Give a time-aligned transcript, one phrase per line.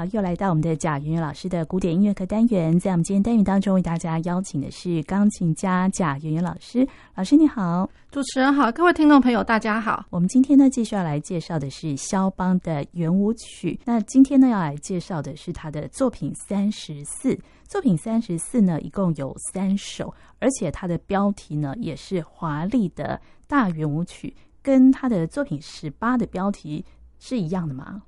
[0.00, 6.88] 好，又来到我们的贾圆圆老师的古典音乐课单元，在我们今天单元当中，为大家邀请的是钢琴家贾圆圆老师。
[7.14, 10.06] 老师你好，主持人好，各位听众朋友大家好。
[10.08, 13.78] 我们今天呢，继续要来介绍的是肖邦的圆舞曲。
[13.84, 17.38] 那今天呢，要来介绍的是他的作品三十四。
[17.68, 26.82] 作品三十四呢，一共有三首，而且它的标题呢，也是华丽的大圆舞曲，跟他的作品十八的标题
[27.18, 28.00] 是一样的吗？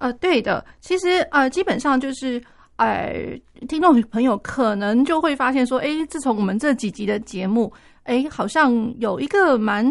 [0.00, 2.42] 呃，对的，其实呃，基本上就是，
[2.76, 3.38] 呃，
[3.68, 7.70] 听众朋友可能就会发现说，哎，自从我们这几集的节目，
[8.04, 9.86] 哎，好像有一个蛮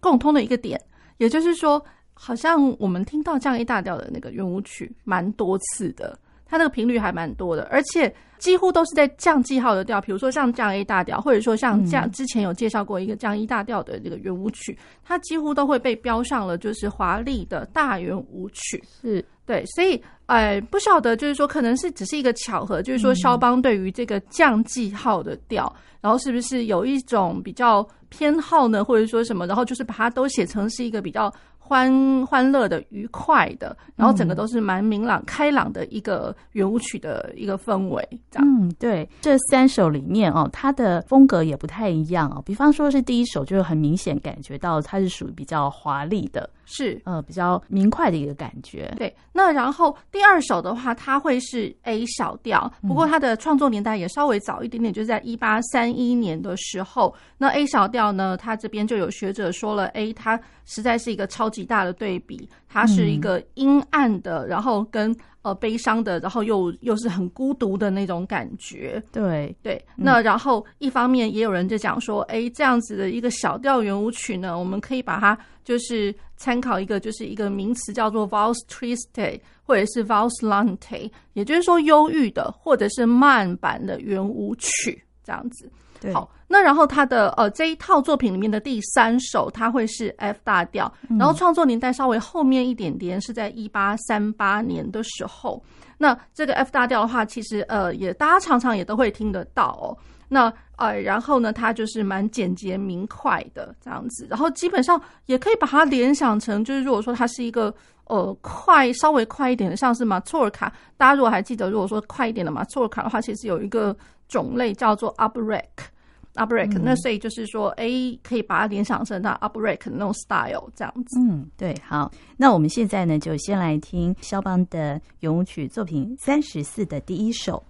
[0.00, 0.80] 共通的一个点，
[1.18, 1.80] 也就是说，
[2.14, 6.18] 好像我们听到降 A 大调的那个圆舞曲蛮多次的。
[6.48, 18.82] 它那个频率还蛮多的，而且几乎都是在降记号的调，比如说像降 A 大调，或者说像降之前有介绍过一个降 E 大调的这个圆舞曲，它几乎都会被标上了就是华丽的大圆舞曲。
[19.02, 31.32] 是对，所以呃，不晓得就是说可能是只是一个巧合，就是说肖邦对于这个降记号的调，然后是不是有一种比较偏好呢，或者说什么，然后就是把它都写成是一个比较。
[31.66, 38.48] 欢欢乐的、愉快的，然后整个都是蛮明朗、开朗的一个圆舞曲的一个氛围，这样。
[38.48, 42.40] 嗯，对，这三首里面哦，它的风格也不太一样哦。
[42.46, 46.48] 比方说是第一首，就很明显感觉到它是属于比较华丽的。
[46.66, 49.16] 是呃比较明快的一个感觉，对。
[49.32, 57.14] 那然后第二首的话，它会是 A 小调，不过它的创作年代也稍微早一点点，就是在一八三一年的时候。
[57.38, 65.16] 那 A 小调呢，它这边就有学者说了，A 它实在是一个超级大的对比，它是一个阴暗的，然后跟。
[65.42, 69.00] 呃，悲伤的，然后又又是很孤独的那种感觉。
[69.12, 85.70] 对对，那然后一方面也有人就讲说，哎，这样子的一个小调圆舞曲呢，我们可以把它就是参考一个就是一个名词叫做 Valse triste 或者是 Valse lente，也就是说忧郁的或者是慢版的圆舞曲这样子。
[85.98, 95.64] 对好，那然后他的呃这一套作品里面的第三首，它会是 F 大调，然后创作年代稍微后面一点点，是在一八三八年的时候。
[95.96, 99.96] 那这个 F 大调的话，其实呃也大家常常也都会听得到哦。
[100.28, 113.96] 那呃然后呢，它就是蛮简洁明快的这样子，然后基本上也可以把它联想成，就是如果说它是一个呃快稍微快一点的，像是马错尔卡，大家如果还记得，如果说快一点的马错尔卡的话，其实有一个。
[114.28, 117.86] 种类叫做 Upbreak，Upbreak，那所以就是说，哎，
[118.24, 121.20] 可以把它联想成它 Upbreak 的那种 style 这样子。
[121.20, 127.62] 嗯，对，好，那我们现在呢，就先来听肖邦的圆舞曲作品三十四的第一首。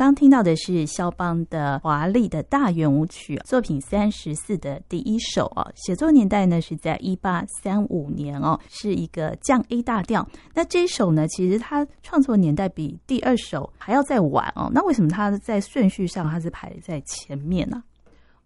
[0.00, 10.26] 刚听到的是肖邦的华丽的大圆舞曲作品三十四的第一首哦，写作年代呢是在一八三五年哦，是一个降 A 大调。
[10.54, 14.70] 那这一首呢，其实它创作年代比第二首还要再晚哦。
[14.72, 17.82] 那为什么它在顺序上它是排在前面呢？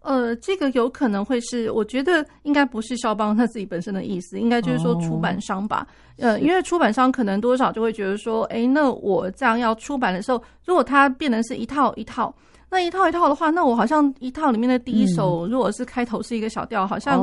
[0.04, 5.86] 呃，这个有可能会是，我觉得应该不是肖邦他自己本身的意思，应该就是说出版商吧。
[6.18, 12.32] 哦、呃，因为出版商可能多少就会觉得说，哎，那我这样要出版的时候，如果它变成是一套一套。
[12.74, 17.22] 那一套一套的话，那我好像一套里面的第一首，如果是开头是一个小调，好像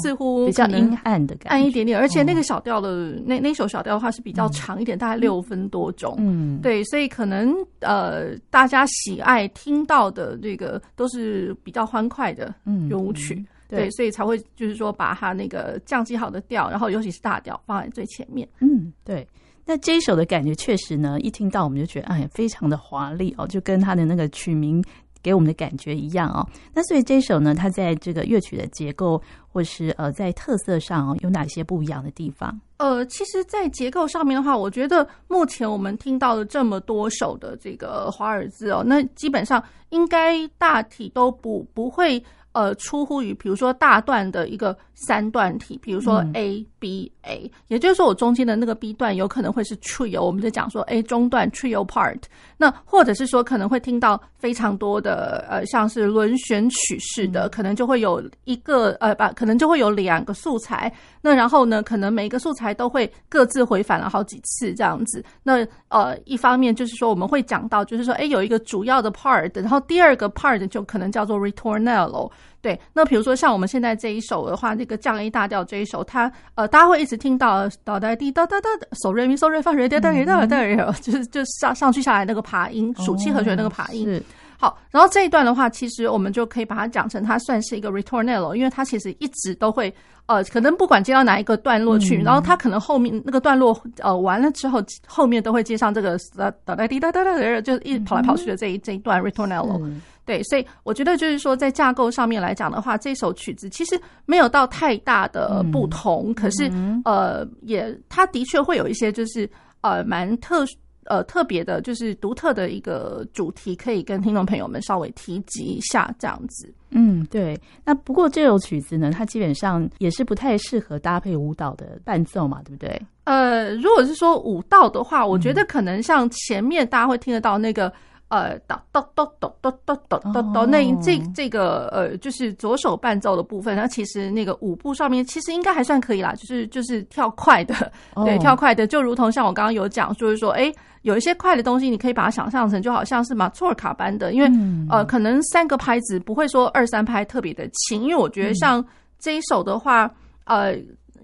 [0.00, 1.98] 似乎比较阴暗的感觉，暗一点点。
[1.98, 6.14] 而且那个小调的那那首小调的话是比较长一点，大概六分多钟。
[6.18, 12.54] 嗯，对，所以可能呃，大家喜爱听到的这个都是比较欢快的
[12.88, 18.48] 圆舞曲，对，所以才会就是说把它那个降记好的调，然后尤其是大调放在最前面。
[18.60, 19.26] 嗯，对。
[19.64, 24.82] 那这一首的感觉确实呢，一听到我们就觉得哎，非常的华丽哦，就跟他的那个曲名
[25.22, 26.46] 给我们的感觉一样哦。
[26.74, 32.60] 那所以这首呢，它在这个乐曲的结构或是呃在特色上，有哪些不一样的地方？
[32.78, 42.22] 呃，其实，在结构上面的话，我觉得目前我们听到了这么多首的这个华尔兹哦，那基本上应该大体都不不会。
[42.52, 52.20] 呃，出乎于比如说大段的一个三段体，比如说 A B A，也就是说我中间的那个 B 段有可能会是 trio，我们在讲说 A 中段 trio part，
[52.56, 65.24] 那或者是说可能会听到非常多的呃，像是轮旋曲式的，可能就会有一个呃，把，可能就会有两个素材，那然后呢，可能每一个素材都会各自回返了好几次这样子。
[65.42, 72.30] 那呃，一方面就是说我们会讲到，就是说哎，有一个主要的 part，然后第二个 part 就可能叫做 ritornello。
[72.62, 84.04] 对，那比如说像我们现在这一首的话，那个降 A 大调这一首，它呃，大家会一直听到哒哒滴哒哒哒，so re mi so re fa re 哒哒哒哒哒， 就是就上上去下来那个爬音，属七和弦那个爬音。
[84.06, 84.22] 是。
[84.58, 89.92] 好，然后这一段的话，其实我们就可以把它讲成它算是一个 ritornello，因为它其实一直都会
[90.26, 99.82] 呃，可能不管接到哪一个段落去，然后它可能后面那个段落呃完了之后，后面都会接上这个哒哒滴哒哒哒，就一直跑来跑去的这一这一段 ritornello。
[100.24, 106.70] 对，所以我觉得就是说，在架构上面来讲的话，这首曲子其实没有到太大的不同，嗯、可是
[107.04, 109.50] 呃，也它的确会有一些就是
[109.80, 110.64] 呃蛮特
[111.06, 116.72] 呃特别的，就是独特的一个主题，可以跟听众朋友们稍微提及一下这样子。
[116.90, 117.60] 嗯，对。
[117.84, 123.02] 那不过这首曲子呢，它基本上也是不太适合搭配舞蹈的伴奏嘛，对不对？
[123.24, 127.92] 呃，如果是说舞蹈的话，我觉得可能像前面大家会听得到那个。
[128.32, 137.92] 呃，哒哒哒哒哒哒哒哒哒，那这这个呃，就是左手伴奏的部分，那其实那个舞步上面其实应该还算可以啦，就是就是跳快的，
[138.24, 140.72] 对，跳快的，就如同像我刚刚有讲，就是说，哎，
[141.02, 144.50] 有一些快的东西，你可以把它想象成就好像是马祖尔卡般的，因为
[144.88, 148.82] 呃，可能三个拍子不会说二三拍特别的轻，因为我觉得像
[149.18, 150.10] 这一首的话，
[150.44, 150.74] 呃，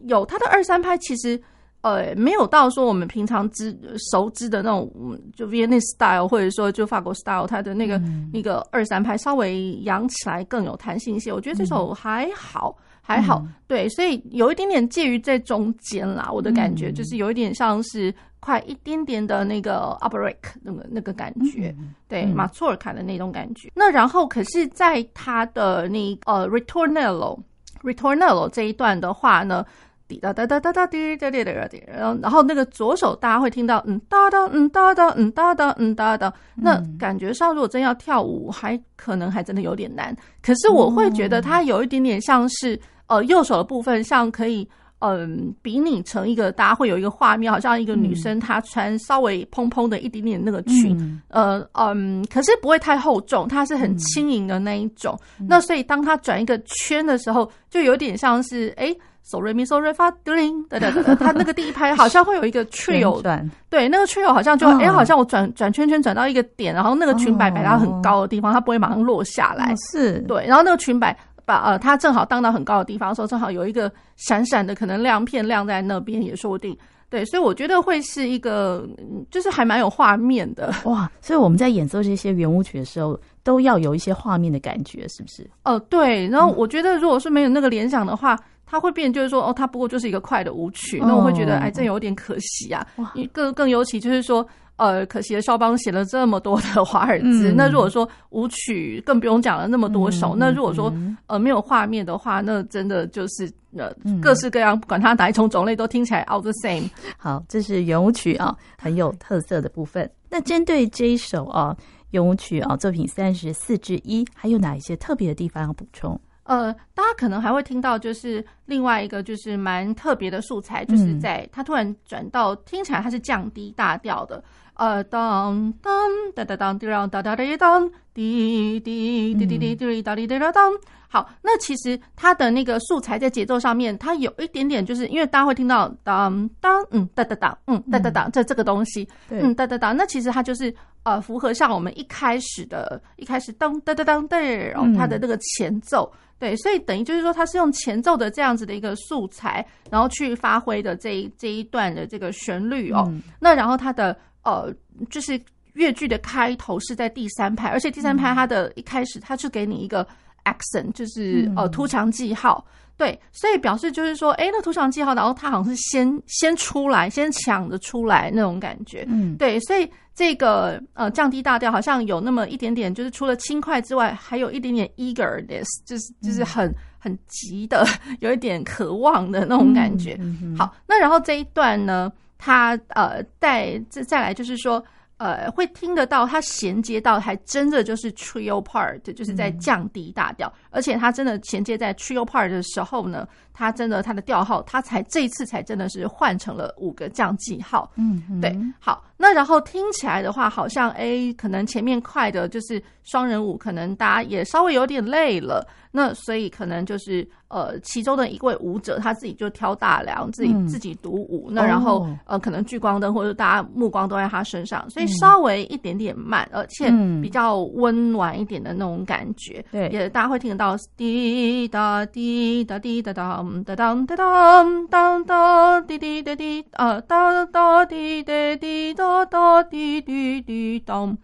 [0.09, 1.41] 有它的二三拍其实。
[1.81, 3.77] 呃，没有到说我们平常知
[4.11, 4.91] 熟知的那种，
[5.35, 11.33] 就 Viennese style 或者说就法国 style，它的那个、嗯、那个二三拍稍微扬起来更有弹性一些。
[11.33, 16.29] 我觉得这首还好，嗯、还好，对，所以有一点点介于在中间啦。
[16.33, 23.71] 我的感觉就是有一点像是快一点点的那个 u p b r e a k 那个那个感觉，嗯、对，马祖尔卡的那种感觉。
[23.73, 27.39] 那然后可是在它的那呃 ritornello
[27.85, 29.65] ritornello 这一段的话呢？
[30.09, 40.17] 滴哒哒哒哒哒滴哒滴哒滴，然后然后那个左手大家会听到嗯哒哒嗯哒哒嗯哒哒嗯哒哒，那感觉上如果真要跳舞，还可能还真的有点难。
[40.43, 44.67] 可是我会觉得它有一点点像是呃右手的部分，像可以
[45.01, 55.19] 嗯比拟成一个大家会有一个画面，好像一个女生她穿稍微蓬蓬的一点点那个裙，呃嗯，可是不会太厚重，它是很轻盈的那一种。
[55.47, 58.97] 那所以当它转一个圈的时候，就有点像是哎。
[59.37, 63.21] Re mi so re fa do ring，对对对，他那个第一拍好像会有一个 trio，
[63.69, 70.21] 对，那个 trio 好像就哎、欸，好像我转转圈圈转到一个点，然后那个裙摆摆到很高的地方，它不会马上落下来，是。
[70.21, 76.75] 对，然后那个裙摆把呃，它正好荡到很高的地方的时候，正好有一个闪闪的可能亮片亮在那边也说不定，
[77.11, 78.89] 对，所以我觉得会是一个
[79.31, 80.73] 就是还蛮有画面的。
[80.85, 85.43] 哇，所以我们在演奏这些圆舞曲的时候都要有一些画面的感觉，是不是？
[85.65, 88.39] 哦、呃，对，然后我觉得如果是没有那个联想的话。
[88.71, 92.87] 它会变，就是说，哦，它不过就是一个快的舞曲，那我会觉得，哎，这有点可惜啊。
[93.33, 94.47] 更更尤其就是说，
[94.77, 100.93] 呃，可惜的肖邦写了这么多的华尔兹，那如果说舞曲更不用讲了那么多首，那如果说
[101.27, 106.89] 呃没有画面的话，那真的就是呃各式各样，不管它哪一种种类，都听起来 all the same。
[107.17, 110.11] 好，这是圆舞曲啊，很有特色的部分。
[110.29, 111.77] 那针对这一首啊。
[112.13, 116.19] 圆舞曲啊，作品三十四之一，还有哪一些特别的地方要补充？
[116.49, 124.43] 呃，大家可能还会听到，就是另外一个就是蛮特别的素材，就是在它突然转到听起来它是降低大调的，
[124.79, 125.93] 呃，当当
[126.37, 130.73] 哒哒当滴当哒哒滴当滴滴滴滴滴滴哒滴哒哒当。
[131.11, 154.15] 好，那其实它的那个素材在节奏上面，它有一点点，就是因为大家会听到当当嗯哒哒当嗯哒哒当这这个东西，嗯哒哒当，那其实它就是呃符合像我们一开始的一开始当哒哒当哒，然后它的那个前奏，对，所以等于就是说它是用前奏的这样子的一个素材，然后去发挥的这一这一段的这个旋律哦，那然后它的
[154.45, 154.75] 呃
[155.11, 155.41] 就是
[155.75, 160.07] 越剧的开头是在第三拍，而且第三拍它的一开始它就给你一个。
[160.45, 162.65] accent 就是呃突长记号，
[162.97, 177.87] 对，所以表示就是说，哎，那突长记号，然后它好像是先先出来，先抢着出来那种感觉，嗯，对，所以这个呃降低大调好像有那么一点点，就是除了轻快之外，还有一点点 eagerness，就是就是很很急的，
[178.21, 180.19] 有一点渴望的那种感觉。
[180.57, 184.83] 好，那然后这一段呢，它呃再再再来就是说。
[185.21, 197.91] 呃，会听得到，他衔接到还真的就是 trio part，就是在降低大调，嗯、而且他真的衔接在 trio part 的时候呢，他真的他的调号，他才这一次才真的是换成了五个降记号。
[197.97, 205.67] 嗯，对，好，那然后听起来的话，好像哎，可能前面快的就是双人舞，可能大家也稍微有点累了。
[205.91, 211.47] 那所以可能就是呃，其中的一位舞者他自己就挑大梁，自己自己独舞。
[211.49, 216.91] 嗯、那然后呃，可能聚光灯或者大家目光都在他身上，所以稍微一点点慢，而且
[217.23, 219.65] 比较温暖一点的那种感觉。
[219.73, 231.17] 对、嗯，也大家会听得到滴答滴答滴答当当当当当当滴滴滴滴啊当当滴滴滴答答滴滴滴当。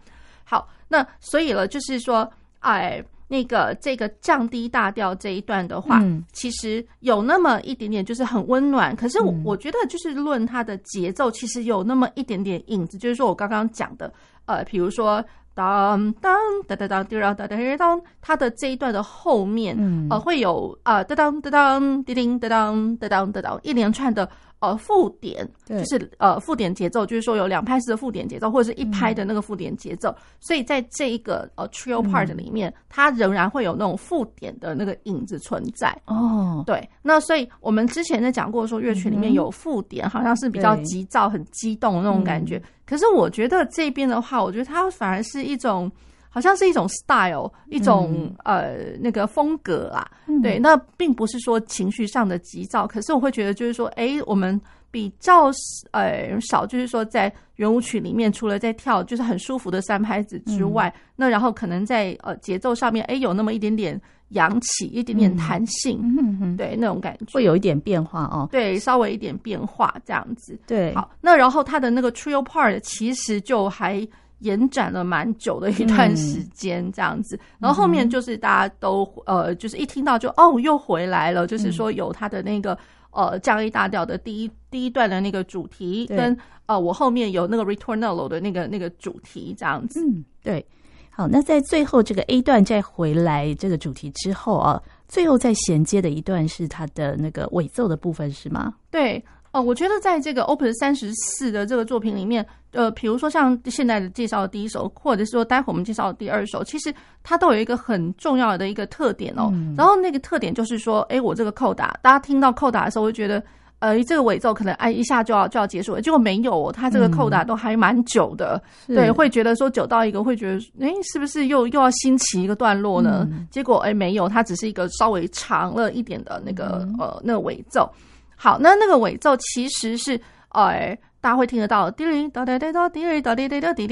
[0.43, 2.27] 好，那所以了，就是说，
[2.61, 3.03] 哎。
[3.27, 8.95] 那个这个降低大调这一段的话，嗯、其实有那么一点点，就是很温暖。
[8.95, 14.13] 可是我我觉得，就是论它的节奏，其实有那么一点点影子，就是说我刚刚讲的，
[14.45, 24.29] 呃，比如说当当当当当滴哒哒哒当，它的这一段的后面，嗯、呃，会有啊当当当当滴叮当当当当当一连串的。
[24.65, 30.09] 呃，附点就是呃，附点节奏，就是说有两拍式的附点节奏，或者是一拍的那个附点节奏。
[30.09, 35.95] 嗯、所以在这一个呃 trio part 里面，嗯、它仍然会有那种附点的那个影子存在。
[36.05, 36.89] 哦，对。
[37.01, 42.57] 那所以我们之前在讲过说，乐曲里面有附点，好像是比较急躁、很激动的那种感觉。
[42.57, 45.91] 嗯、可是我觉得这边的话，我觉得它反而是一种。
[46.35, 54.59] 好像是一种 style，一种、嗯、呃那个风格啊，嗯、对，那并不是说情绪上的急躁，可是我会觉得就是说，哎，我们
[54.91, 55.49] 比较
[55.91, 63.97] 呃少，就是说在圆舞曲里面，除了在跳就是很舒服的三拍子之外，嗯、那然后可能在呃节奏上面，哎，有那么一点点
[64.31, 67.25] 扬起，一点点弹性，对，那种感觉。
[67.31, 74.05] 会有一点变化哦，对，稍微一点变化这样子，对，好，那然后它的那个 trio part 其实就还。
[74.45, 82.77] 延展了蛮久的一段时间，这样子，嗯、然后后面就是大家都呃，就是一听到就哦，又回来了，就是说有他的那个
[83.11, 86.37] 呃降 A 大调的第一第一段的那个主题，跟
[86.67, 89.99] 呃我后面有那个 Ritornello 的那个那个主题这样子。
[89.99, 90.65] 嗯，对。
[91.09, 98.73] 好，那在最后这个 A 段再回来这个主题之后啊，最后再衔接的一段是它的那个尾奏的部分，是吗？
[98.91, 99.23] 对。
[99.53, 102.45] 哦，我觉得在这个 Opus 三十四的这个作品里面，
[102.75, 109.49] 呃，比如说像现在的介绍的第一首，或者是说待会我们介绍的第二首，其实它都有一个很重要的一个特点哦。
[109.53, 113.43] 嗯、然后那个特点就是说，哎，我这个扣打，大家听到扣打的时候会觉得，
[113.79, 123.27] 呃，这个尾奏可能哎一下就要就要结束了，结果没有，它这个扣打都还蛮久的，嗯、对，会觉得说久到一个会觉得，哎，是不是又又要新起一个段落呢？
[123.31, 127.89] 嗯、结果哎没有，它只是一个稍微长了一点的那个、嗯、呃那个尾奏。
[128.37, 133.87] 好，那那个尾奏其实是，呃，大家会听得到，滴哩哒哒哒哒，滴哩哒滴滴哒滴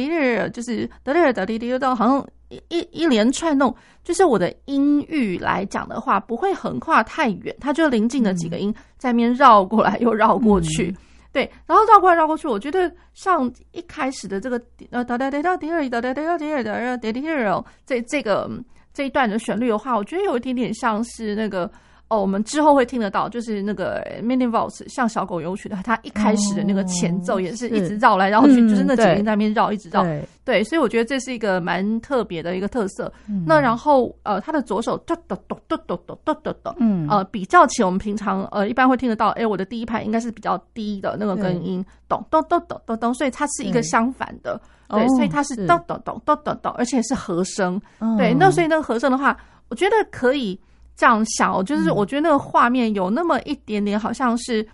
[0.52, 10.96] 就是哒哩哒滴滴哒，好像一一一连串那种，就是我的音域来讲的话，不会横跨太远，它就临近的几个音在那边绕过来又绕过去，嗯、
[11.32, 18.48] 对，然后绕过来绕过去，我觉得像一开始的这个呃哒哒哒哒滴哩哒哒哒滴哩哒哒滴滴哩，这这个
[18.94, 21.68] 这一段的旋律的话，我觉得有一点点像是那个。
[22.14, 30.04] 哦，我们之后会听得到，就是那个 Mini Waltz 像小狗游曲的，它一开始的那个前奏也是一直绕来绕去，哦、是就是那几个音在那边绕，一直绕。
[30.04, 33.12] 对，对，所以我觉得这是一个蛮特别的一个特色。
[33.28, 47.82] 嗯、那然后呃，他的左手咚咚咚咚咚咚咚咚咚，嗯，呃，比较起我们平常呃一般会听得到，哎，我的第一拍应该是比较低的那个根音，咚咚咚咚咚咚，所以它是一个相反的，对，所以它是咚咚咚咚咚咚，而且是和声。
[47.98, 49.36] 哦、对，那所以那个和声的话，
[49.70, 50.60] 我觉得可以。
[50.96, 54.66] 这样想，就是我觉得那个画面有那么一点点，好像是，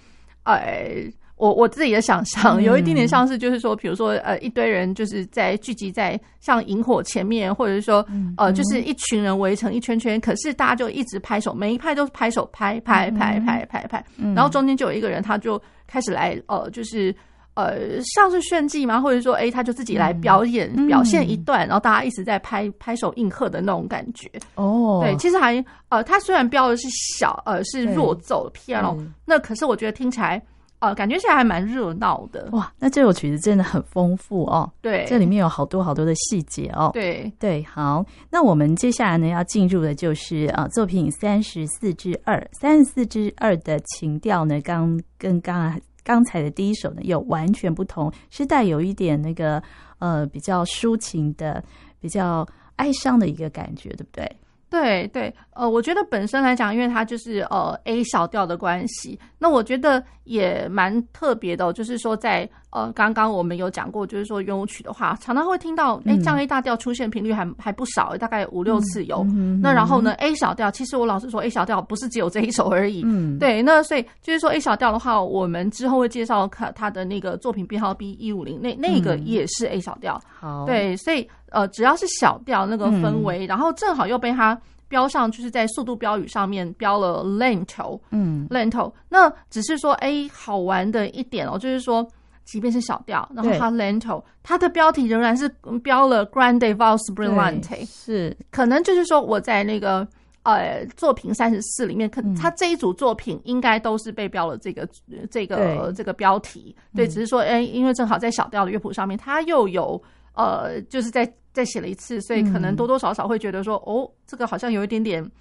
[0.44, 8.06] 呃、哎，我我自己的想象，有一点点像是，就是说，比如说，呃，一堆人就是在聚集在像萤火前面，或者是说，
[8.38, 14.04] 呃，就是一群人围成一圈圈，可是大家就一直拍手，每一拍都是拍手，拍拍拍拍拍拍，
[14.36, 17.16] 然后中间就有一个人，他就开始来，呃，就是。
[17.60, 19.00] 呃，像是炫技吗？
[19.00, 24.30] 或者说，哎、欸，他就自己来表演、嗯、表现一段，然后大家一直在拍拍手应和的那种感觉。
[24.56, 30.42] 哦，对，其实还呃，他虽然标的是小呃是弱奏 piano，那可是我觉得听起来
[30.80, 32.48] 呃感觉起来还蛮热闹的。
[32.52, 34.72] 哇，那这首曲子真的很丰富哦。
[34.82, 36.92] 对，这里面有好多好多的细节哦。
[36.94, 45.80] 对对，好，那我们接下来呢要进入的就是啊、呃、作品三十四之二，三十四之二的情调呢，刚跟刚刚。
[46.04, 49.62] 刚才的第一首呢，又完全不同，是带有一点那个
[50.00, 51.64] 呃比较抒情的、
[52.00, 54.38] 比较哀伤的一个感觉，对不对？
[54.70, 69.26] 对对，呃，我觉得本身来讲，因为它就是呃 A 小调的关系，那我觉得也蛮特别的，就是说在呃刚刚我们有讲过，就是说圆舞曲的话，常常会听到哎、嗯、降 A 大调出现频率还还不少，大概五六次有。
[69.60, 73.02] 那然后呢 A 小调，其实我老实说 A 小调不是只有这一首而已。
[73.04, 80.22] 嗯，对，那所以就是说 A 小调的话，我们之后会介绍看他的那个作品编号 B 一五零，那那个也是 A 小调。
[80.40, 81.28] 好、嗯，对，所以。
[81.52, 88.92] 呃，只要是小调那个氛围，嗯、然后正好又被它标上，就是在速度标语上面标了 lento，嗯，lento。
[89.08, 92.08] 那只是说，哎，好玩的一点哦，就是说，
[92.44, 95.48] 即便是小调，然后它 lento，它的标题仍然是
[95.84, 100.08] 标了 grande valse brillante，是，可能就是说我在那个
[100.44, 104.88] 呃作品三十四里面，可他这一组作品应该都是被标了这个
[105.30, 105.94] 这个对。
[105.94, 110.02] 这个标题，对，只是说，哎，因为正好在小调的乐谱上面，它又有。
[110.36, 115.32] 呃，就是再再写了一次，所以可能多多少少会觉得说，嗯、哦，这个好像有一点点，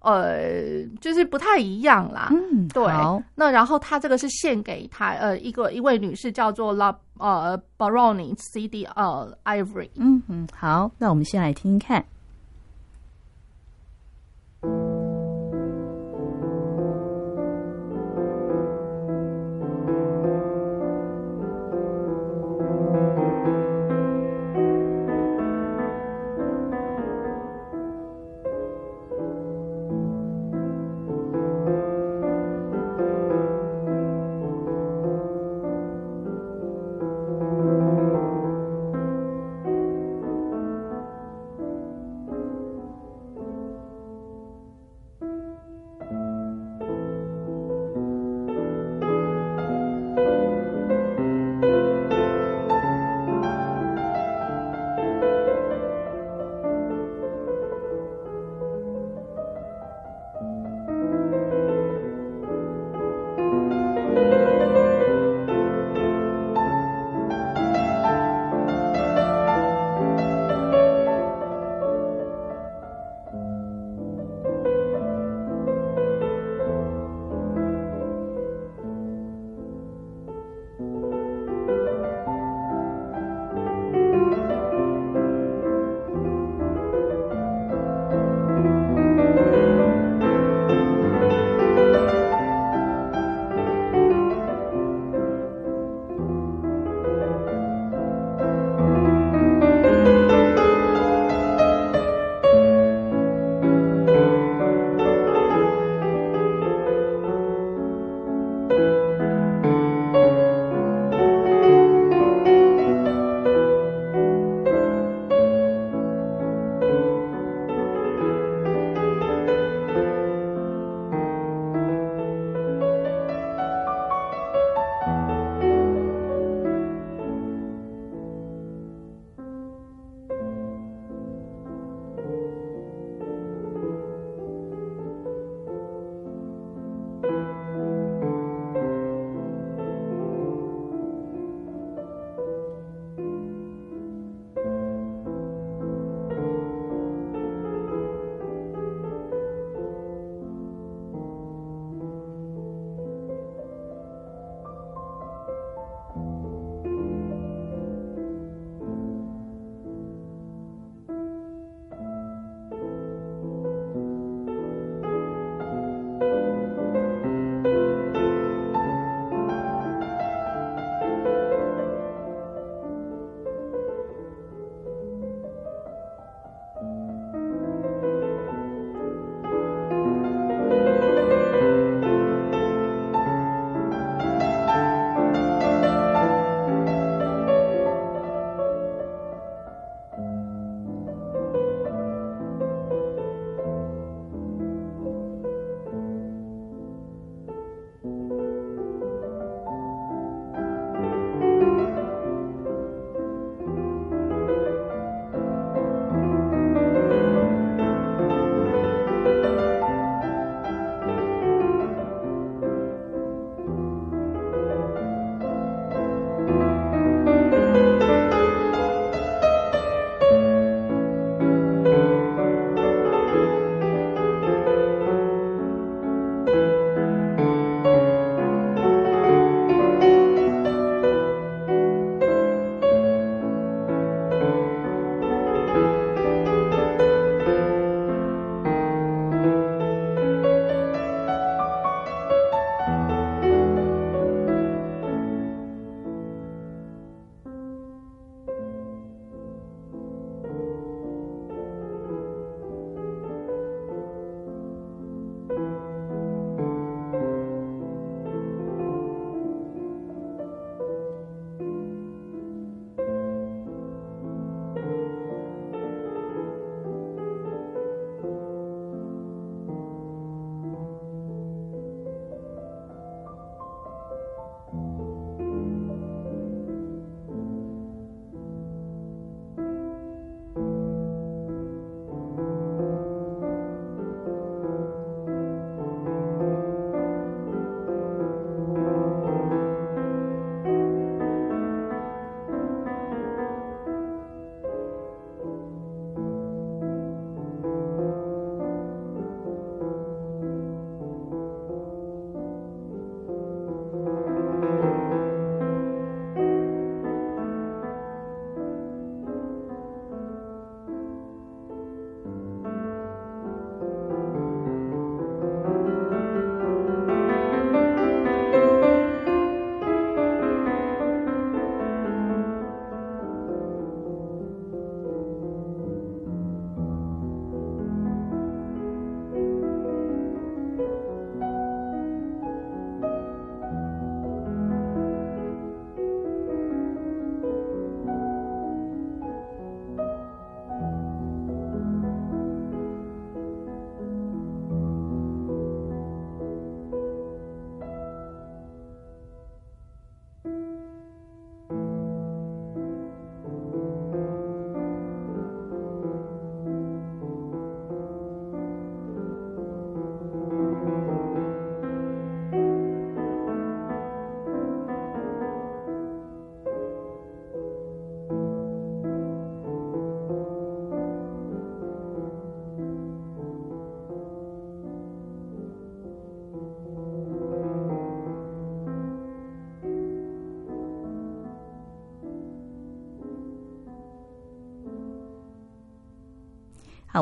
[0.00, 2.28] 呃，就是不太一样啦。
[2.30, 2.84] 嗯，对。
[3.34, 9.90] 那然后他这个是献给他呃一个一位女士，叫做 La 呃 Baroni CD 呃 Ivory。
[9.96, 12.04] 嗯嗯，好，那我们先来听听看。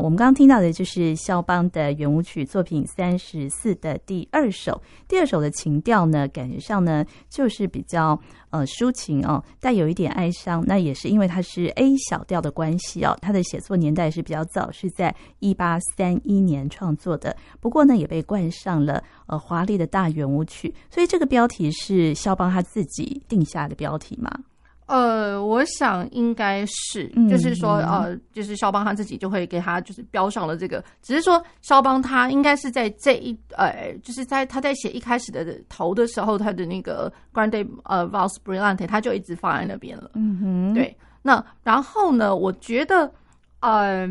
[0.00, 4.80] 我们刚刚听到的就是肖邦的圆舞曲作品三十四的第二首。
[5.09, 8.18] 第二首的情调呢，感觉上呢就是比较
[8.50, 10.62] 呃抒情哦，带有一点哀伤。
[10.66, 17.37] 那也是因为它是 A 小调的关系哦，它的写作年代是比较早，是在一八三一年创作的。
[17.61, 20.74] 不过呢，也被冠上了呃华丽的大圆舞曲。
[20.90, 24.30] 所以这个标题是肖邦他自己定下的标题吗？
[24.87, 40.12] 呃，我想应该是，就是说，呃，就是肖邦他自己就会给他就是标上了这个，只是说肖邦他应该是在这一呃，就是在他在写一开始的头的时候，他的那个 Grande 呃 Valse Brillante 他就一直放在那边了。
[40.14, 40.96] 嗯哼，对。
[41.20, 43.11] 那然后呢，我觉得，
[43.59, 44.07] 嗯、呃，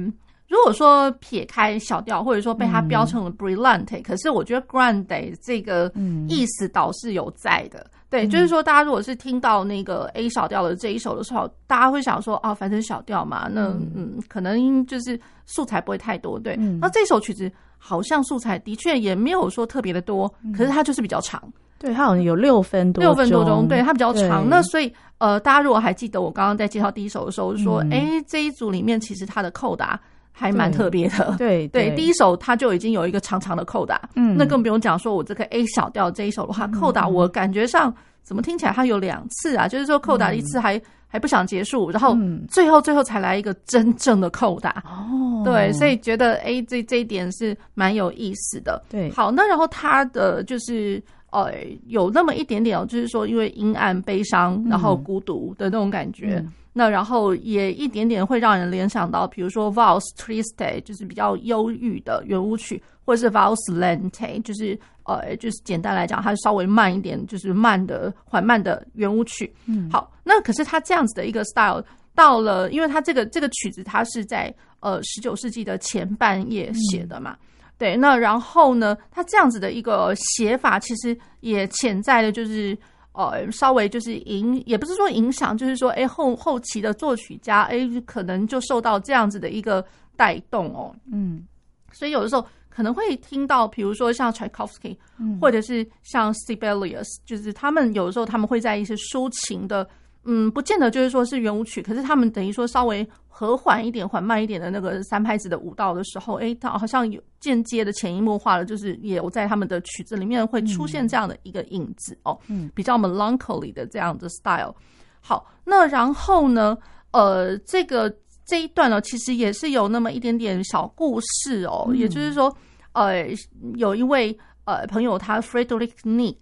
[0.49, 5.89] 如果说撇开小调，或者说被他标成了 Brillante，、嗯、可是我觉得 Grande 这个
[6.27, 7.89] 意思倒是有在的。
[8.15, 16.39] 对，就是说，大家如果是听到那个 A 小调的这一首的时候，大家会想说哦，反正小调嘛，那嗯，可能就是素材不会太多。
[16.39, 21.41] 对，那这首曲子好像素材的确也没有说特别的多，可是它就是比较长。
[21.77, 23.67] 对，它好像有六分多，六分多钟。
[23.67, 24.47] 对，它比较长。
[24.47, 29.99] 那所以呃，大家如果还记得我刚刚在介绍第一首的时候说，哎，这一组里面其实它的扣打。
[30.37, 42.17] 还蛮特别的，对 对，对，第一首它就已经有一个长长的扣打，嗯，那更不用讲说我这个 A 小调这一首的话，扣打我感觉上怎么听起来它有两次啊，就是说扣打一次还还不想结束，然后
[42.49, 51.53] 最后最后才来一个真正的扣打，哦，对，所以觉得 A 这这一点是蛮有意思的，对，好，那然后它的就是呃
[51.87, 56.43] 有那么一点点哦，就是说因为阴暗、悲伤，然后孤独的那种感觉。
[56.77, 69.49] 那然后也一点点会让人联想到，比如说 Valse Triste 就是比较忧郁的圆舞曲，或者是 Valse Lente 就是呃就是简单来讲，它稍微慢一点，就是慢的缓慢的圆舞曲。
[69.67, 71.81] 嗯，好，那可是它这样子的一个 style
[72.13, 82.77] 到了，因为它这个这个曲子它是在呃十九世纪的前半叶写的嘛，嗯、对，那然后呢，它这样子的一个写法其实也潜在的就是。
[83.15, 91.45] 呃，稍微就是影，也不是说影响，就是说，哎，后后期的作曲家，哎，可能就受到这样子的一个带动哦，嗯，
[91.91, 94.95] 所以有的时候可能会听到，比如说像 Tchaikovsky，
[95.39, 99.87] 或者是像 Sibelius，就是他们有的时候他们会在一些抒情的。
[100.25, 114.73] 嗯，不见得就是说是圆舞曲，可是他们等于说稍微和缓一点、缓慢一点的那个三拍子的舞蹈的时候，哎，他好像有间接的潜移默化的，就是也有在他们的曲子里面会出现这样的一个影子哦，嗯，比较 melancholy 的这样的 style。
[115.21, 116.77] 好，那然后呢，
[117.11, 118.13] 呃，这个
[118.45, 122.55] 这一段呢，其实也是有那么一点点小故事哦，也就是说，
[122.93, 123.27] 呃，
[123.75, 126.37] 有一位呃朋友他 Frederick Nick，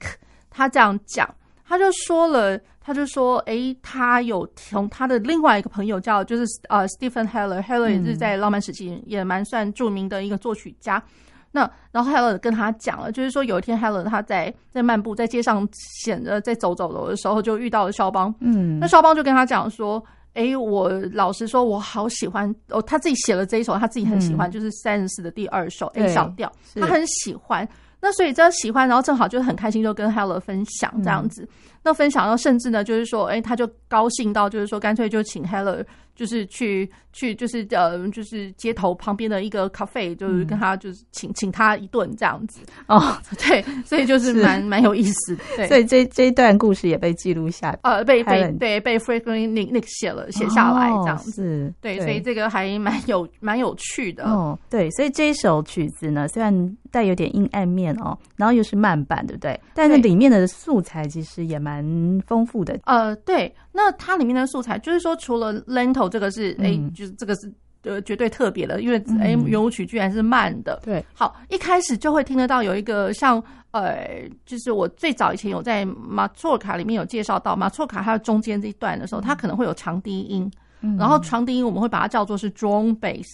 [0.50, 1.34] 他这样讲，
[1.74, 2.60] 他就说了。
[2.86, 11.02] 他就说：“诶，他有从他的另外一个朋友叫，就是呃，Stephen Heller，Heller 也是在浪漫时期也蛮算著名的一个作曲家。
[11.50, 11.62] 那
[11.94, 18.36] 然后 Heller 跟他讲了，就是说有一天 Heller 他在在漫步在街上显着在走走楼的时候，就遇到了肖邦。
[18.42, 27.66] 嗯，那肖邦就跟他讲说：，诶，我老实说，我好喜欢哦，他自己写了这一首，他自己很喜欢，就是三十四的第二首 A 小调，他很喜欢。
[28.04, 31.48] 那所以这喜欢，然后正好就很开心，就跟 Heller 分享这样子。”
[31.84, 35.84] 那分享到，甚至呢，就是说，哎，他就高兴到，就是说，干脆就请 Heller，
[36.15, 42.62] 就是去去，就是呃，就是街头旁边的一个 cafe，就是跟他就是请请他一顿这样子。
[42.88, 45.43] 哦， 对，所以就是蛮蛮有意思的。
[45.58, 51.74] 对，所以这这一段故事也被记录下，呃，被被对被 Frederick Nick 写了写下来这样子。
[51.82, 54.24] 对，所以这个还蛮有蛮有趣的。
[54.24, 59.60] 哦，对，所以这一首曲子呢，虽然带有点阴暗面哦，然后又是慢板，对不对？
[59.74, 61.73] 但是里面的素材其实也蛮。
[61.74, 66.86] 蛮丰富的，呃，对，那它里面的素材就是说，除了 lento 这个是，哎、嗯。
[66.86, 67.52] 欸，就是这个是
[67.84, 83.26] 呃绝对特别的，因为哎，圆舞曲居然是慢的，对，好，一开始就会听得到有一个像，呃，就是我最早以前有在马错卡里面有介绍到马错卡它的中间这一段的时候，它可能会有长低音，嗯、然后长低音我们会把它叫做是 drone bass，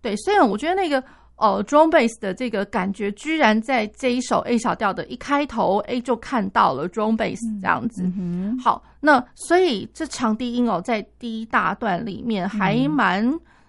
[0.00, 1.02] 对，虽然我觉得那个。
[1.38, 8.02] 哦，drone bass 的这个感觉，居然在这一首 A 小调的一开头，A 就看到了 drone bass 这样子。
[8.02, 13.24] 嗯、好，那所以这长低音哦，在第一大段里面还蛮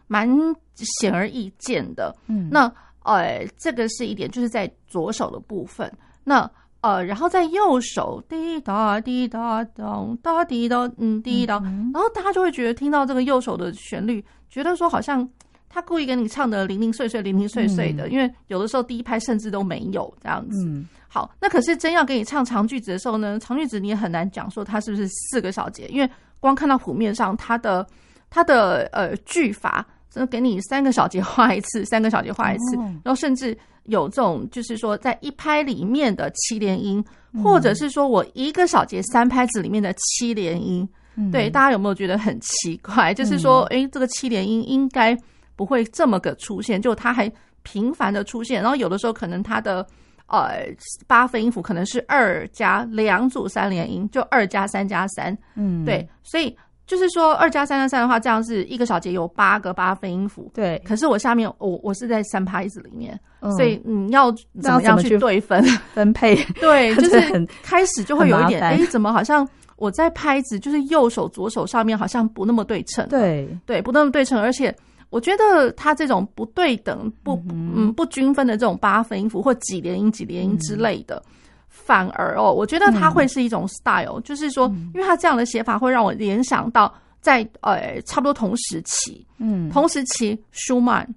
[0.08, 0.27] 蛮
[0.73, 2.15] 显而易见的。
[2.25, 2.71] 嗯，那
[3.03, 5.91] 呃，这个是一点，就是在左手的部分。
[6.23, 6.49] 那
[6.82, 11.60] 呃，然后在右手，滴答滴答咚，哒滴答，嗯，滴答，
[11.93, 15.29] 然后大家就会觉得听到这个右手的旋律，觉得说好像。
[15.69, 20.65] 他故意给你唱的零零碎碎、零零碎碎的，嗯、因为有的时候第一拍甚至都没有这样子。
[20.65, 27.86] 嗯、好，那可是真要给你唱长句子的时候呢，长句子你也很难讲说它是不是四个小节，因为光看到谱面上它的
[28.29, 33.55] 它的呃句法真的给你三个小节画一次，三个小节画一次，哦、然后甚至
[33.86, 37.03] 有这种就是说在一拍里面的七连音，
[37.34, 43.13] 嗯、或者是说我一个小节三拍子里面的七连音，嗯、对，大家有没有觉得很奇怪？
[43.13, 45.15] 就是说，哎、嗯，这个七连音应该
[45.60, 47.30] 不会这么个出现，就它还
[47.63, 49.86] 频繁的出现，然后有的时候可能它的
[50.28, 50.65] 呃
[51.06, 56.56] 八分音符可能是二加两组三连音，就二加三加三，嗯，对，所以。
[56.89, 60.50] 就是说，二加三加三的话，这样是一个小节有八个八分音符。
[60.56, 60.82] 对。
[60.84, 66.36] 可是我下面我我是在三拍子里面，嗯、所以你要怎么样去对分分配？
[66.60, 73.08] 对， 就是开始就会有一点，哎、欸，怎么好像我在拍子就是右手左手上面好像不那么对称？
[73.08, 74.76] 对对，不那么对称，而且
[75.10, 81.15] 我觉得他这种不对等、不嗯，嗯不均分的这种八分音符或几连音、几连音之类的。
[81.28, 81.34] 嗯
[81.72, 91.08] 反而哦，我觉得他会是一种 style，、嗯、就是说，因为他这样的写法会让我联想到在呃差不多同时期，嗯，同时期舒曼，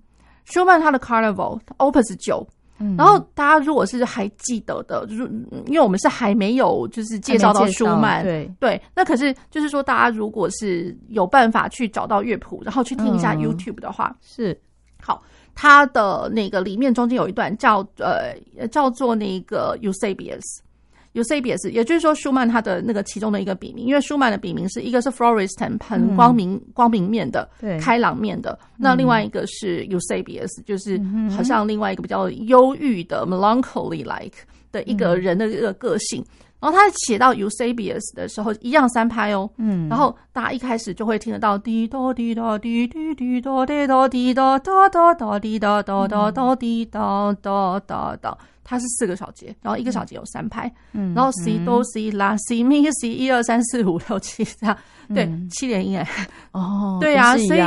[0.45, 2.47] 舒曼他的 Carnival Opus 九，
[2.79, 5.23] 嗯，然后大家如果是还记得的，就是
[5.67, 8.51] 因为我们是还没有就是介绍到舒曼，对。
[8.59, 14.61] 对，那可是就是说大家如果是有办法去找到乐谱，然后去听一下 YouTube 的话，嗯、是。
[15.01, 15.23] 好。
[15.55, 18.35] 它的那个里面中间有一段叫呃
[18.69, 19.77] 叫做那个
[21.15, 31.01] Eusebius，Eusebius，也就是说舒曼他的那个其中的一个笔名，因为舒曼的笔名是一个是 Florestan 很光明、嗯、光明面的，对，开朗面的，那另外一个是 Eusebius，就是
[31.37, 34.39] 好像另外一个比较忧郁的 melancholy like
[34.71, 36.25] 的一个人的一个个性。
[36.61, 39.51] 然后他写到 Eusebius 的时候，一样三拍哦。
[39.57, 39.89] 嗯。
[39.89, 48.39] 然后大家一开始就会听得到滴答滴答滴滴滴答滴答滴答哒哒哒滴答哒哒哒滴答哒哒哒。
[48.65, 50.73] 它是四个小节，然后一个小节有三拍。
[50.93, 51.15] 嗯。
[51.15, 54.77] 然后 C 哆 C 拉 C 咪 C 一二三四五六七这样，
[55.15, 56.09] 对，七连音哎。
[56.53, 56.99] 哦。
[57.01, 57.63] 对啊，所以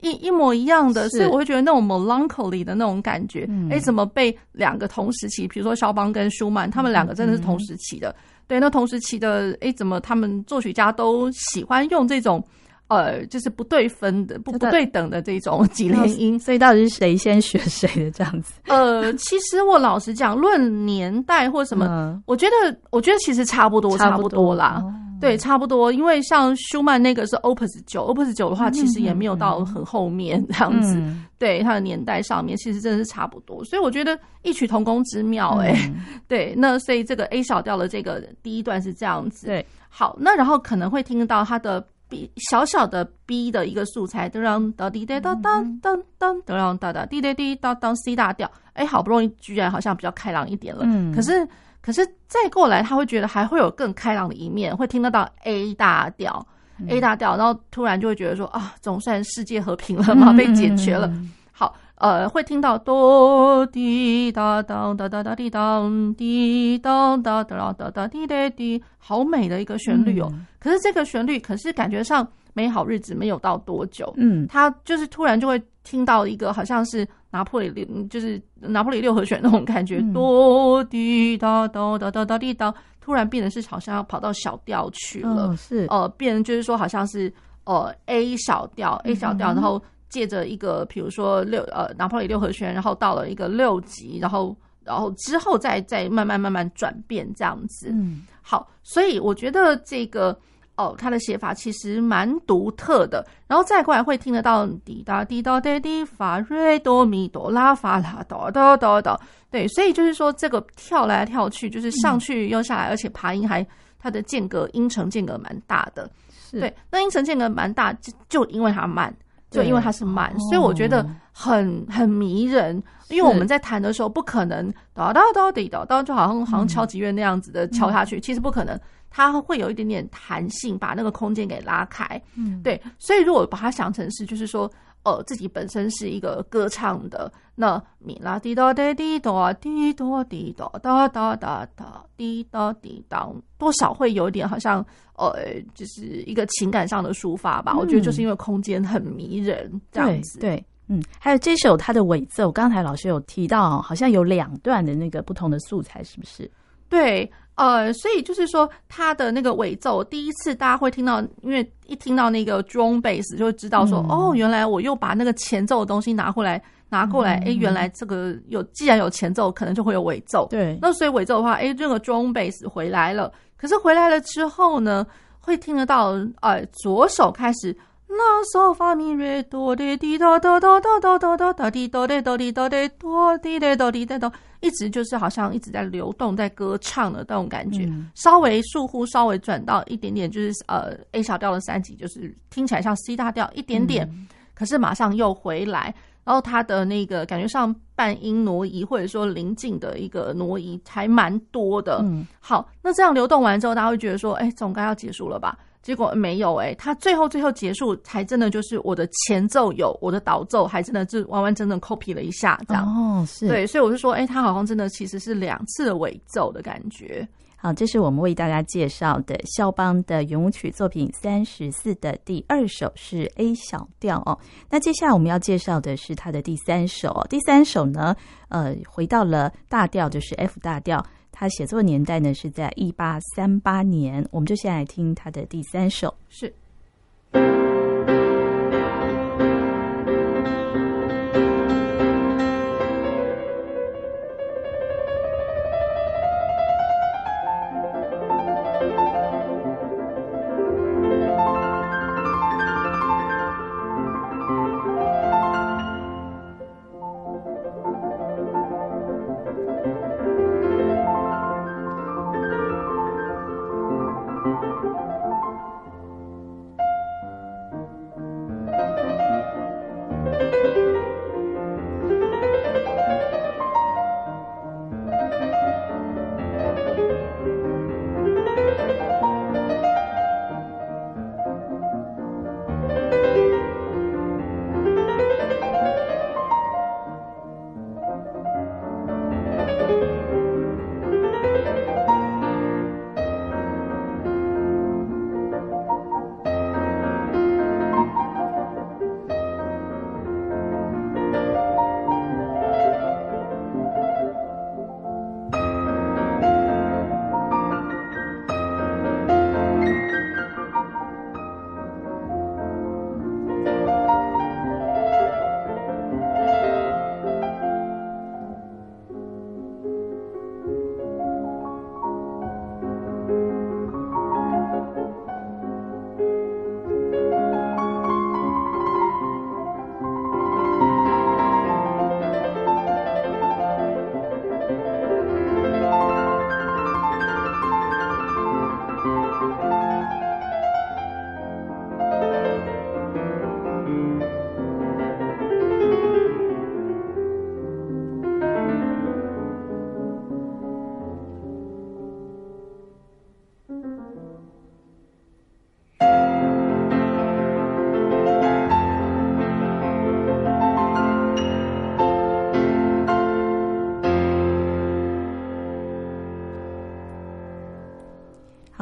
[0.00, 8.14] 一一模一样的，所以我会觉得那种 melancholy 的那种感觉，哎，怎么被两个同时期，比如说肖邦跟舒曼，他们两个真的是同时期的。
[8.46, 12.42] 对，那同时期的，哎，怎么他们作曲家都喜欢用这种，
[12.88, 16.38] 呃，就是不对分的、不不对等的这种几连音？
[16.40, 18.54] 所以到底是谁先学谁的这样子？
[18.66, 24.82] 呃，其实我老实讲，论年代或什么，嗯、我觉得，我觉得其实差不多，差不多，啦。
[24.84, 30.94] 哦对，差不多，因为像舒曼那个是 Opus 九，Opus 九的话，其实也没有到很后面这样子。
[30.94, 35.74] 嗯、 对，它的年代上面其实真的是差不多，所以我觉得异曲同工之妙哎、
[36.28, 39.48] 对，那所以这个 A 小调的这个第一段是这样子。
[39.48, 50.82] 对，好，那然后可能会听到它的 b 小小的 b 的一个素材都让到 d 带到当当当都让到达 d 滴 d 到当 c 大调哎好不容易居然好像比较开朗一点了。
[50.84, 51.12] 嗯。
[51.14, 51.46] 可是
[51.80, 56.46] 可是再过来他会觉得还会有更开朗的一面会听得到 a 大调
[56.88, 61.12] a 大调然后突然就会觉得说啊总算世界和平了嘛 被解决了。
[61.52, 70.32] 好呃，会听到哆滴哒当哒哒哒滴当滴当哒哒哒哒滴哒滴，好美的一个旋律哦。
[70.58, 77.06] 可是这个旋律，可是感觉上美好日子没有到多久，嗯，他就是突然就会听到一个好像是。
[77.30, 85.86] 拿破仑六就是拿破仑六和弦那种感觉，哆滴哒哒哒哒哒滴当，突然变得是好像要跑到小调去了，是。
[85.90, 87.30] 呃，变成就是说好像是
[87.64, 89.78] 呃 A 小调 A 小调，然后
[90.08, 97.90] 借着一个比如说六呃拿破仑六和弦，然后到了一个六级，然后然后之后再再慢慢慢慢转变这样子。
[97.92, 100.38] 嗯，好，所以我觉得这个。
[100.78, 113.66] 哦，他的写法其实蛮独特的，然后再过来会听得到滴答滴答滴滴发瑞哆咪哆拉发拉哆哆哆哆，对，所以就是说这个跳来跳去，就是上去又下来，嗯、而且爬音还
[113.98, 116.08] 它的间隔音程间隔蛮大的，
[116.48, 116.60] 是。
[116.60, 119.12] 对，那音程间隔蛮大，就就因为它慢，
[119.50, 128.78] 就因为它是慢，所以我觉得很很迷人，因为我们在弹的时候不可能哒哒哒滴哒哒，就好像好像敲击乐那样子的敲下去，嗯、其实不可能。
[129.10, 132.20] 它会有一点点弹性，把那个空间给拉开。
[132.34, 134.70] 嗯，对，所以如果把它想成是，就是说，
[135.04, 144.84] 呃，自己本身是一个歌唱的，那米拉滴答滴滴答滴答滴答哒哒哒哒滴答滴答，多少会有一点好像，
[145.14, 147.72] 呃，就是一个情感上的抒发吧。
[147.74, 150.38] 嗯、我觉得就是因为空间很迷人，这样子。
[150.40, 156.50] 对，对，嗯，还有这首它的尾奏，刚才老师有提到，好像有两段的那个不同的素材，是不是？
[156.88, 157.30] 对。
[157.58, 170.46] 呃，所以就是说，他的那个尾奏，第一次大家会听到，因为一听到那个 drum bass 就会知道说，嗯、哦，原来我又把那个前奏的东西拿回来，拿过来，哎、嗯，原来这个有，既然有前奏，可能就会有尾奏。
[170.48, 175.04] 对，那所以尾奏的话，哎，这个 drum bass 回来了，可是回来了之后呢，
[175.40, 187.88] 会听得到，呃，左手开始那嗦发咪瑞哆来滴哆哆哆哆哆哆哆哒滴哆来哆滴哆来哆滴来哆滴来哆，一直就是好像一直在流动，在歌唱的那种感觉。
[188.14, 194.08] 稍微疏忽，稍微转到一点点，就是呃 A 小调的三级，就是听起来像 C 大调一点点，
[194.54, 195.94] 可是马上又回来。
[196.24, 202.00] 然后它的那个感觉上半音挪移，或者说临近的一个挪移还蛮多的。
[202.02, 205.58] 嗯，好，那这样流动完之后，大家会觉得说，哎，总该要结束了吧？
[205.82, 212.84] 结果没有，哎，他最后最后结束，才真的就是我的前奏有，我的导奏还真的是完完整整 copy 了一下，这样。
[212.86, 213.48] 哦，是。
[213.48, 217.26] 对，所以我就说，哎，他好像真的其实是两次的尾奏的感觉。
[217.60, 224.38] 好，这是我们为大家介绍的肖邦的圆舞曲作品三十四的第二首是 A 小调哦。
[224.70, 227.26] 那接下来我们要介绍的是他的第三首哦。
[227.28, 228.14] 第三首呢，
[228.48, 231.04] 呃，回到了大调，就是 F 大调。
[231.40, 234.26] 他写作年代呢是在一八三八年。
[234.32, 236.52] 我们就先来听他的第三首，是。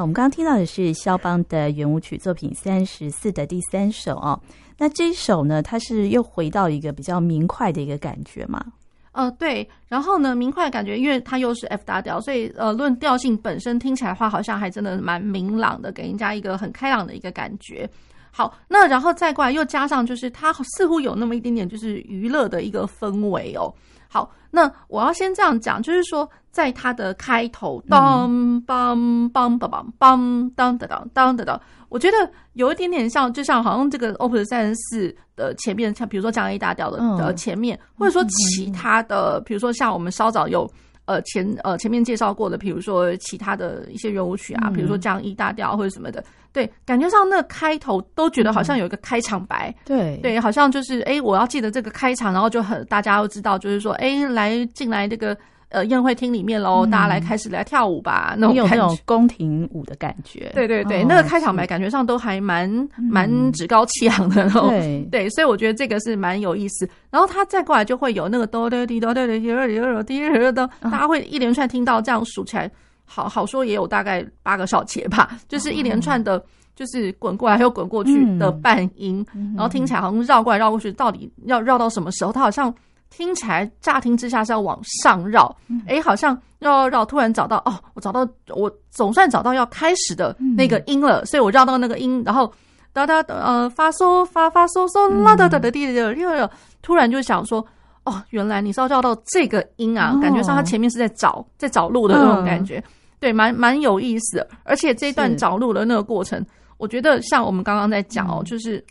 [0.07, 4.41] 我们刚刚听到的是肖邦的圆舞曲作品三十四的第三首哦。
[4.79, 8.65] 那这一首呢，它是又回到一个比较明快的一个感觉吗？
[9.11, 9.69] 呃，对。
[9.89, 17.91] 然后呢，明快的感觉，因为它又是 F 大调，所以呃，论调性本身听起来的话，好像还真的蛮明朗的，给人家一个很开朗的一个感觉。
[18.31, 23.75] 好，那然后再过来又加上，就是它似乎有那么一点点就是娱乐的一个氛围哦。
[24.09, 28.31] 好，那我要先这样讲，就是说，在它的开头，当
[28.67, 32.17] 梆梆梆梆梆当当当当当，我觉得
[32.55, 40.71] 有一点点像，就像好像这个 Opus 三十四的前面，像比如说降 A 大调的的前面，或者说其他的，比如说像我们稍早有。
[41.07, 55.37] 呃，前呃前面介绍过的，比如说其他的一些圆舞曲啊，比如说降 E 大调或者什么的，对，感觉上那开头都觉得好像有一个开场白，对对，好像就是哎，我要记得这个开场，然后就很大家都知道，就是说哎，来进来这个。
[55.77, 60.51] 呃，宴会厅里面喽，大家来开始来跳舞吧，嗯、那种有那种宫廷舞的感觉。
[60.55, 62.67] 对对对，哦、那个开场白感觉上都还蛮
[62.97, 64.49] 蛮趾高气扬的。
[64.49, 66.89] 对对，所以我觉得这个是蛮有意思。
[67.11, 72.71] 然后他再过来就会有那个哆哆滴哆哆滴滴哆哒滴哆哒，大家会一连串听到这样数起来，
[73.05, 76.43] 好好说也有大概八个小节吧，就是一连串的，
[76.75, 79.23] 就是滚过来又滚过去的半音，
[79.55, 82.33] 然后听起来好像绕过来绕过去，到底要绕到什么时候？
[82.33, 82.75] 它好像。
[83.11, 85.55] 听起来乍听之下是要往上绕，
[85.87, 92.53] 哎，好像绕绕，突然找到哦，我找到，我总算找到要开始的那个音了，所以我绕到那个音，然后
[92.93, 96.49] 哒哒呃发嗦发发嗦嗦啦哒哒哒滴滴滴，
[96.83, 97.65] 突然就想说，
[98.05, 102.83] 哦，原来你是要绕到这个音啊，感觉上他前面是在找在找路的那种感觉，
[103.19, 106.45] 对，蛮蛮有意思的，而且这段找路的那个过程，
[106.77, 108.85] 我觉得像我们刚刚在讲哦，就是。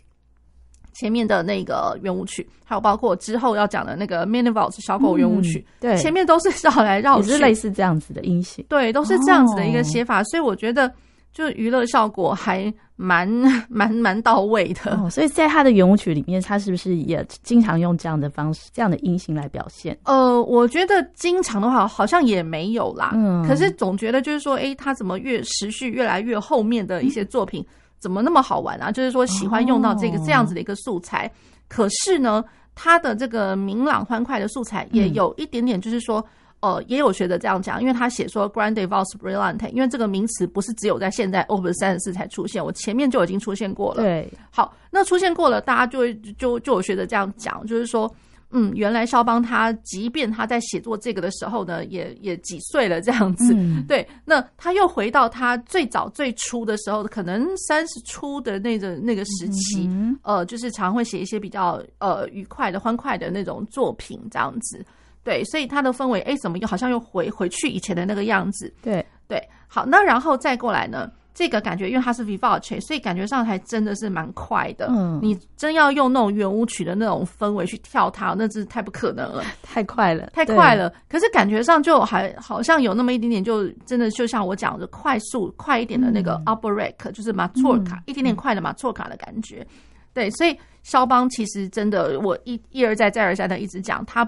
[0.98, 10.90] 前面的那个圆舞曲，还有包括之后要讲的那个 Mini Waltz 小狗圆舞曲，嗯，对，前面都是绕来绕去，也是类似这样子的音型，对，都是这样子的一个写法，哦，所以我觉得
[11.32, 13.28] 就娱乐效果还蛮
[13.68, 14.96] 蛮蛮到位的。
[14.96, 19.94] 哦，所以在他的圆舞曲里面，他是不是也经常用这样的方式，这样的音型来表现？
[20.04, 27.60] 呃，我觉得经常的话好像也没有啦，嗯，可是总觉得就是说，哎，他怎么越持续越来越后面的一些作品。
[27.62, 27.66] 嗯
[27.98, 28.90] 怎么那么好玩啊？
[28.90, 31.30] 就是说喜欢用到这个这样子的一个素材，哦、
[31.68, 32.44] 可是呢，
[32.74, 36.24] 它的这个明朗欢快的素材也有一点点，就是说，
[36.60, 44.02] 嗯、呃，也有学者这样讲，因为他写说 Grande Valse Brillante，因为这个名词不是只有在现在 Opus 三十四才出现，我前面就已经出现过了。
[44.02, 48.10] 对，好，那出现过了，大家就会就就有学者这样讲，就是说。
[48.58, 53.52] 嗯，原来肖邦他即便他在写作这个的时候呢，也也几岁了这样子。
[53.52, 64.82] 嗯、对，那他又回到他最早最初的时候，可能三十出的那个那个时期，嗯、呃，就是常会写一些比较呃愉快的、欢快的那种作品这样子。
[65.22, 68.72] 对，所以他的氛围，哎，怎么又好像又回回去以前的那个样子？
[68.80, 69.38] 对对，
[69.68, 71.10] 好，那然后再过来呢？
[71.36, 74.86] 这个感觉，因为它是 vivace，所以感觉上还真的是蛮快的。
[74.88, 80.90] 嗯，你真要用那种圆舞曲的那种氛围去跳它，那真是太不可能了，太快了，太快了。
[81.10, 89.66] 可是感觉上就还好像有那么一点点，就真的就像我讲的，快速快一点的那个 opéra 就是马错卡，一点点快的马错卡的感觉。
[90.14, 94.26] 对，所以肖邦其实真的，我一一而再再而三的一直讲他。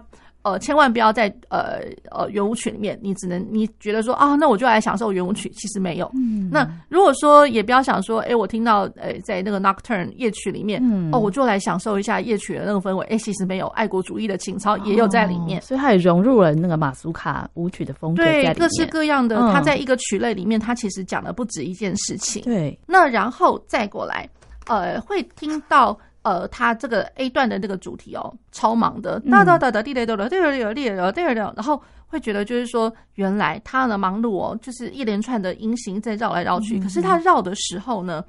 [0.49, 1.81] 呃，千万不要在呃
[2.11, 6.11] 呃圆舞曲里面，你只能你觉得说啊，那我就来享受圆舞曲，其实没有。
[6.15, 22.43] 嗯，那如果说也不要想说，哎，我听到呃在那个 Nocturne 夜曲里面，嗯，哦，我就来享受一下夜曲的那个氛围，哎，其实没有，爱国主义的情操也有在里面，哦，所以它也融入了那个马苏卡舞曲的风格，对，各式各样的，它在一个曲类里面，它其实讲的不止一件事情。
[22.43, 24.29] 对，那然后再过来，
[24.67, 25.99] 呃，会听到。
[26.29, 36.79] 呃，他这个 A 段的这个主题哦，超忙的，哒哒哒哒，滴滴哒哒，滴滴哒，滴滴哒，滴滴哒，然后会觉得就是说，原来他的忙碌哦，就是一连串的音型在绕来绕去。
[36.79, 38.23] 可是他绕的时候呢，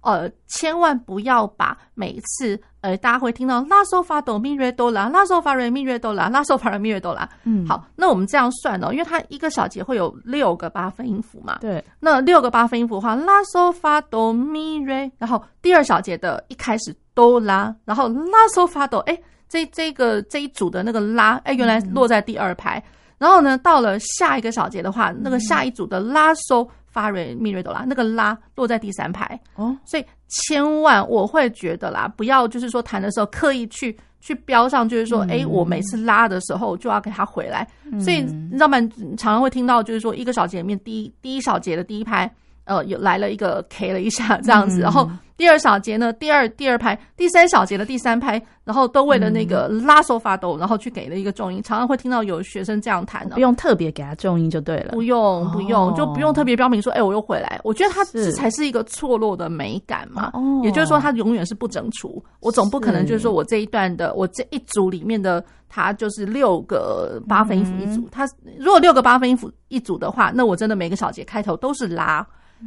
[0.00, 7.28] 呃，千万不要把每一次呃，大家会听到拉嗦发哆咪瑞哆啦，拉嗦发瑞咪瑞哆啦，拉嗦发瑞咪瑞哆啦。
[7.44, 11.56] 嗯，好，那我们这样算哦，因为它一个小节会有六个八分音符嘛。
[11.60, 16.94] 对，那六个八分音符的话，拉嗦发哆咪瑞，然后第二小节的一开始。
[17.14, 19.14] 哆拉，然后拉嗦发哆，哎，
[19.46, 22.78] 这这个这一组的那个拉，哎，原来落在第二拍。
[22.78, 29.38] 嗯、然后呢，到了下一个小节的话，那个下一组的拉嗦发瑞米瑞朵拉，那个拉落在第三排。
[29.56, 37.66] 哦，所以千万我会觉得啦，不要就是说弹的时候刻意去去标上，就是说，哎、嗯，我每次拉的时候就要给它回来。
[37.90, 38.78] 嗯、所以你知道吗？
[39.16, 42.32] 常常会听到就是说，一个小节里面第一第一小节的第一拍。
[42.64, 68.24] 呃，有来了一个 K 了一下这样子，嗯、然后第二小节呢，第二第二拍，第三小节的第三拍，然后都为了那个拉手发抖，然后去给了一个重音，常常会听到有学生这样弹的，不用特别给他重音就对了，不用不用，哦、就不用特别标明说，哎，我又回来，我觉得它这才是一个错落的美感嘛，哦，也就是说它永远是不整除，我总不可能就是说我这一段的我这一组里面的它就是六个八分音符一组，嗯、它
[68.56, 72.24] 如果六个八分音符一组的话，那我真的每个小节开头都是拉。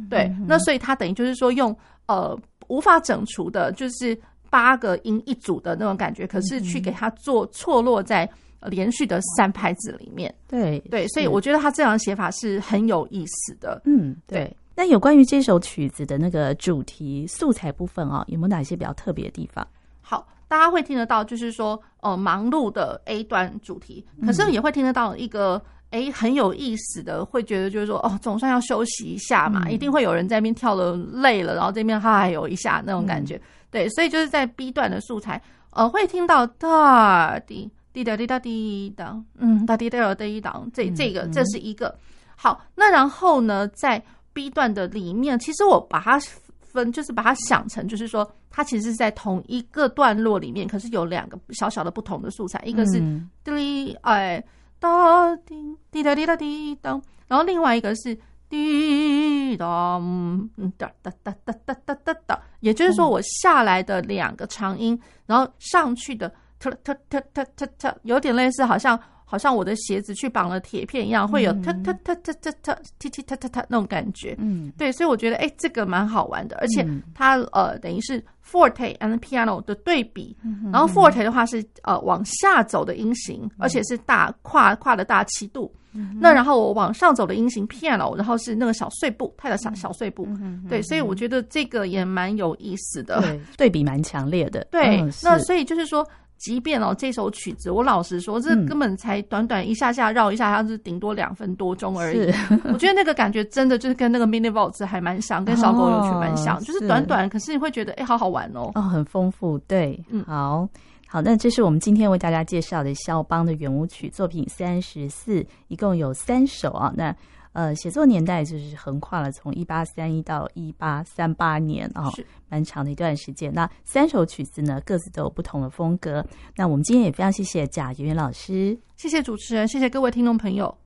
[0.08, 1.76] 对，那所以它等于就是说用
[2.06, 2.38] 呃
[2.68, 4.18] 无法整除的，就是
[4.50, 8.28] 八个音一组的那种感觉，可是去给它做错落在
[8.62, 10.34] 连续的三拍子里面。
[10.48, 13.80] 对对，所以我觉得他这样写法是很有意思的。
[13.84, 14.56] 嗯，对。
[14.74, 19.66] 那有关于这首曲子的那个主题素材部分啊，有没有哪些比较特别的地方？
[20.00, 25.62] 好，大家会听得到，就是说呃忙碌的 A 段主题，可是也会听得到一个。
[25.96, 35.40] 哎，很有意思的，会觉得就是说，哦，总算要休息一下嘛，嗯、一定会有人在那边跳的累了，然后这边哈还有一下那种感觉，嗯、对，所以就是在 B 段的素材，
[35.70, 41.96] 呃，会听到哒滴滴哒滴哒滴哒，嗯，哒滴哒滴哒，这这个这是一个。
[42.36, 44.02] 好，那然后呢，在
[44.34, 46.20] B 段的里面，其实我把它
[46.60, 53.00] 分，就是把它想成，就是说，它其实是在同一个段落里面，可是有两个小小的不同的素材，一个是
[53.42, 54.44] 滴哎。
[54.86, 58.16] 哒滴滴答滴答滴当，然后另外一个是
[58.48, 68.98] 滴当，哒哒哒哒哒哒哒哒，也就是说我下来的两个长音，然后上去的特特特特特特，有点类似好像
[69.28, 74.36] 好像我的鞋子去绑了铁片一样，会有哒哒哒哒哒哒踢踢哒哒哒那种感觉。
[74.38, 80.36] 嗯，对，所以我觉得哎、欸，这个蛮好玩的，而且它呃等于是 forte and piano 的对比。
[80.72, 85.74] 然后 forte 的话是呃往下走的音型，而且是大跨跨的大七度。
[86.20, 90.28] 那然后我往上走的音型 piano，然后是那个小碎步，它的小小碎步。
[90.68, 94.64] 对，所以我觉得这个也蛮有意思的，对，对比蛮强烈的。
[94.70, 96.06] 对，那所以就是说。
[96.38, 102.30] 即便哦，这首曲子，我老实说，这根本才短短一下下绕一下，它是顶多两分多钟而已。
[102.72, 108.70] 我觉得那个感觉真的就是跟那个 Minivolt 还蛮像，跟小狗有曲蛮像，就是短短，可是你会觉得哎，好好玩哦。
[108.74, 110.68] 哦，很丰富，对，嗯，好
[111.08, 117.14] 好，那这是我们今天为大家介绍的肖邦的圆舞曲作品三十四，一共有三首啊，那。
[117.56, 123.50] 呃，写作年代就是横跨了从一八三一到一八三八年啊，是蛮长的一段时间。
[123.50, 126.22] 那三首曲子呢，各自都有不同的风格。
[126.54, 130.85] 那我们今天也非常谢谢贾圆圆老师，谢谢主持人，谢谢各位听众朋友。